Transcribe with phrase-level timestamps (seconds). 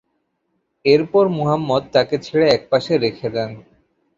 [0.85, 3.51] এরপর মুহাম্মদ তাকে ছেড়ে একপাশে রেখে দেন।